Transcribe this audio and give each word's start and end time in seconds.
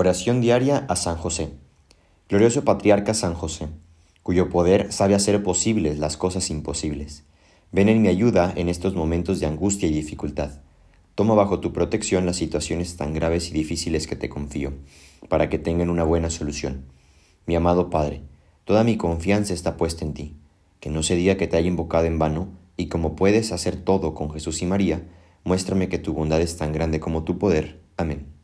Oración 0.00 0.40
diaria 0.40 0.86
a 0.88 0.94
San 0.94 1.16
José. 1.16 1.50
Glorioso 2.28 2.62
Patriarca 2.62 3.14
San 3.14 3.34
José, 3.34 3.66
cuyo 4.22 4.48
poder 4.48 4.92
sabe 4.92 5.16
hacer 5.16 5.42
posibles 5.42 5.98
las 5.98 6.16
cosas 6.16 6.50
imposibles. 6.50 7.24
Ven 7.72 7.88
en 7.88 8.00
mi 8.00 8.06
ayuda 8.06 8.52
en 8.54 8.68
estos 8.68 8.94
momentos 8.94 9.40
de 9.40 9.46
angustia 9.46 9.88
y 9.88 9.92
dificultad. 9.92 10.60
Toma 11.16 11.34
bajo 11.34 11.58
tu 11.58 11.72
protección 11.72 12.26
las 12.26 12.36
situaciones 12.36 12.96
tan 12.96 13.12
graves 13.12 13.50
y 13.50 13.54
difíciles 13.54 14.06
que 14.06 14.14
te 14.14 14.28
confío, 14.28 14.72
para 15.28 15.48
que 15.48 15.58
tengan 15.58 15.90
una 15.90 16.04
buena 16.04 16.30
solución. 16.30 16.84
Mi 17.46 17.56
amado 17.56 17.90
Padre, 17.90 18.22
toda 18.64 18.84
mi 18.84 18.96
confianza 18.96 19.52
está 19.52 19.76
puesta 19.76 20.04
en 20.04 20.14
ti. 20.14 20.36
Que 20.78 20.90
no 20.90 21.02
se 21.02 21.16
diga 21.16 21.36
que 21.36 21.48
te 21.48 21.56
haya 21.56 21.66
invocado 21.66 22.04
en 22.04 22.20
vano, 22.20 22.50
y 22.76 22.86
como 22.86 23.16
puedes 23.16 23.50
hacer 23.50 23.74
todo 23.74 24.14
con 24.14 24.30
Jesús 24.30 24.62
y 24.62 24.66
María, 24.66 25.02
muéstrame 25.42 25.88
que 25.88 25.98
tu 25.98 26.12
bondad 26.12 26.40
es 26.40 26.56
tan 26.56 26.72
grande 26.72 27.00
como 27.00 27.24
tu 27.24 27.36
poder. 27.36 27.80
Amén. 27.96 28.28